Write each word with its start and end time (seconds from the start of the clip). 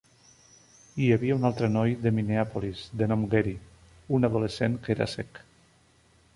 Hi 1.03 1.09
havia 1.15 1.35
un 1.39 1.45
altre 1.49 1.69
noi 1.73 1.93
de 2.07 2.13
Minneapolis 2.21 2.81
de 3.03 3.09
nom 3.13 3.29
Gary, 3.35 3.55
un 4.19 4.31
adolescent 4.33 4.83
que 4.87 4.97
era 4.99 5.11
cec. 5.17 5.43